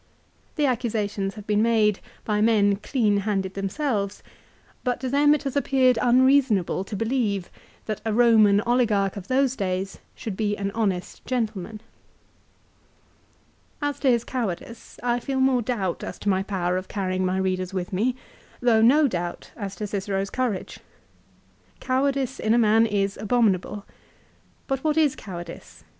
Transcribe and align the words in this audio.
The 0.55 0.65
accusations 0.65 1.35
have 1.35 1.45
been 1.45 1.61
made 1.61 1.99
by 2.25 2.41
men 2.41 2.77
clean 2.77 3.17
handed 3.17 3.53
themselves; 3.53 4.23
but 4.83 4.99
to 5.01 5.09
them 5.09 5.35
it 5.35 5.43
has 5.43 5.55
appeared 5.55 5.99
unreasonable 6.01 6.83
to 6.85 6.95
believe 6.95 7.51
that 7.85 8.01
a 8.03 8.11
Roman 8.11 8.61
oligarch 8.61 9.15
of 9.15 9.27
those 9.27 9.55
days 9.55 9.99
should 10.15 10.35
be 10.35 10.57
an 10.57 10.71
honest 10.71 11.23
gentleman. 11.27 11.81
As 13.79 13.99
to 13.99 14.09
his 14.09 14.23
cowardice 14.23 14.99
I 15.03 15.19
feel 15.19 15.39
more 15.39 15.61
doubt 15.61 16.03
as 16.03 16.17
to 16.21 16.29
my 16.29 16.41
power 16.41 16.77
of 16.77 16.87
carrying 16.87 17.23
my 17.23 17.37
readers 17.37 17.71
with 17.71 17.93
me, 17.93 18.15
though 18.59 18.81
no 18.81 19.07
doubt 19.07 19.51
as 19.55 19.75
to 19.75 19.85
Cicero's 19.85 20.31
courage. 20.31 20.79
Cowardice 21.79 22.39
in 22.39 22.55
a 22.55 22.57
man 22.57 22.87
is 22.87 23.17
abominable. 23.17 23.85
But 24.65 24.83
what 24.83 24.97
is 24.97 25.15
cowardice? 25.15 25.83